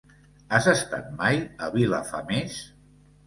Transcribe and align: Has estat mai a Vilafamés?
Has 0.55 0.69
estat 0.71 1.11
mai 1.19 1.37
a 1.67 1.71
Vilafamés? 1.75 2.57